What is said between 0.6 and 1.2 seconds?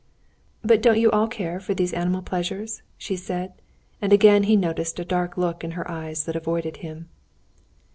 "But don't you